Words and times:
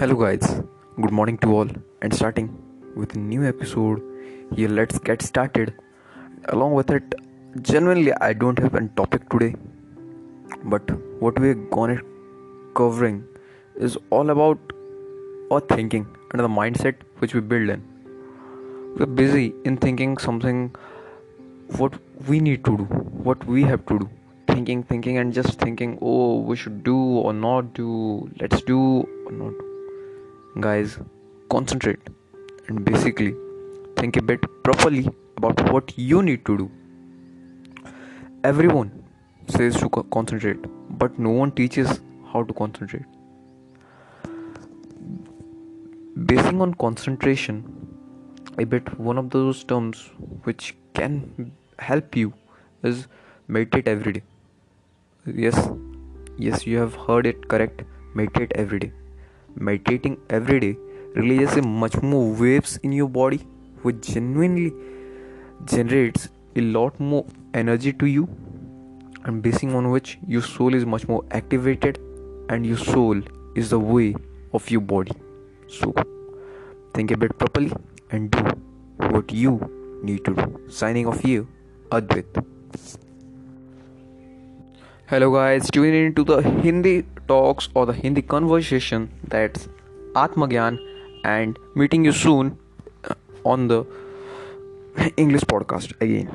Hello, 0.00 0.14
guys. 0.14 0.44
Good 1.02 1.10
morning 1.18 1.38
to 1.38 1.48
all, 1.54 1.70
and 2.02 2.14
starting 2.14 2.48
with 2.94 3.14
a 3.16 3.18
new 3.18 3.44
episode. 3.48 4.00
Here, 4.54 4.68
let's 4.68 4.96
get 5.08 5.22
started. 5.28 5.72
Along 6.50 6.74
with 6.74 6.90
it, 6.96 7.16
genuinely, 7.62 8.12
I 8.26 8.32
don't 8.32 8.60
have 8.60 8.76
a 8.80 8.82
topic 9.00 9.28
today, 9.28 9.56
but 10.72 10.92
what 11.24 11.40
we're 11.40 11.58
gonna 11.76 11.96
covering 12.80 13.16
is 13.88 13.96
all 14.10 14.30
about 14.34 14.72
our 15.50 15.60
thinking 15.74 16.06
and 16.30 16.44
the 16.46 16.52
mindset 16.60 17.02
which 17.18 17.34
we 17.34 17.40
build 17.40 17.68
in. 17.68 17.82
We're 18.98 19.12
busy 19.22 19.52
in 19.64 19.78
thinking 19.78 20.16
something 20.26 20.76
what 21.78 21.98
we 22.28 22.38
need 22.38 22.64
to 22.66 22.76
do, 22.76 22.84
what 23.30 23.44
we 23.46 23.64
have 23.64 23.84
to 23.86 23.98
do 24.04 24.10
thinking 24.52 24.84
thinking 24.84 25.18
and 25.18 25.34
just 25.34 25.58
thinking 25.60 25.98
oh 26.00 26.38
we 26.50 26.56
should 26.56 26.82
do 26.82 26.96
or 26.98 27.32
not 27.32 27.74
do 27.74 27.88
let's 28.40 28.62
do 28.62 28.78
or 29.26 29.32
not 29.40 29.64
guys 30.60 30.98
concentrate 31.50 32.08
and 32.68 32.84
basically 32.84 33.34
think 33.96 34.16
a 34.16 34.22
bit 34.22 34.46
properly 34.64 35.08
about 35.36 35.60
what 35.72 35.92
you 35.96 36.22
need 36.22 36.44
to 36.46 36.56
do. 36.58 36.70
Everyone 38.44 38.90
says 39.48 39.76
to 39.76 39.88
concentrate 39.88 40.66
but 40.98 41.18
no 41.18 41.30
one 41.30 41.52
teaches 41.52 42.00
how 42.32 42.42
to 42.42 42.52
concentrate. 42.52 43.04
Basing 46.26 46.60
on 46.60 46.74
concentration 46.74 47.64
a 48.58 48.64
bit 48.64 48.98
one 48.98 49.18
of 49.18 49.30
those 49.30 49.64
terms 49.64 50.10
which 50.44 50.74
can 50.94 51.52
help 51.78 52.16
you 52.16 52.32
is 52.82 53.06
meditate 53.46 53.86
every 53.86 54.12
day. 54.14 54.22
Yes 55.26 55.68
yes 56.36 56.66
you 56.66 56.78
have 56.78 56.94
heard 56.94 57.26
it 57.26 57.48
correct 57.48 57.82
meditate 58.14 58.52
every 58.54 58.78
day 58.78 58.92
meditating 59.54 60.18
every 60.30 60.60
day 60.60 60.76
releases 61.14 61.64
much 61.64 62.00
more 62.02 62.32
waves 62.32 62.76
in 62.82 62.92
your 62.92 63.08
body 63.08 63.38
which 63.82 64.00
genuinely 64.00 64.72
generates 65.64 66.28
a 66.56 66.60
lot 66.60 66.98
more 67.00 67.24
energy 67.54 67.92
to 67.92 68.06
you 68.06 68.28
and 69.24 69.42
basing 69.42 69.74
on 69.74 69.90
which 69.90 70.18
your 70.26 70.42
soul 70.42 70.74
is 70.74 70.86
much 70.86 71.08
more 71.08 71.24
activated 71.30 71.98
and 72.48 72.66
your 72.66 72.76
soul 72.76 73.20
is 73.54 73.70
the 73.70 73.78
way 73.78 74.14
of 74.52 74.70
your 74.70 74.80
body. 74.80 75.12
So 75.66 75.94
think 76.94 77.10
a 77.10 77.16
bit 77.16 77.36
properly 77.38 77.72
and 78.10 78.30
do 78.30 78.42
what 79.10 79.32
you 79.32 80.00
need 80.02 80.24
to 80.24 80.34
do. 80.34 80.60
Signing 80.68 81.06
off 81.06 81.20
here 81.20 81.46
advit 81.92 82.36
hello 85.10 85.28
guys 85.32 85.70
tuning 85.74 85.94
into 86.06 86.22
the 86.22 86.34
hindi 86.62 86.90
talks 87.28 87.68
or 87.74 87.86
the 87.86 87.94
Hindi 87.94 88.20
conversation 88.20 89.08
that's 89.26 89.66
Atmagyan 90.22 90.76
and 91.24 91.58
meeting 91.74 92.04
you 92.04 92.12
soon 92.12 92.58
uh, 93.04 93.14
on 93.42 93.68
the 93.68 93.86
English 95.16 95.46
podcast 95.52 95.94
again. 96.02 96.28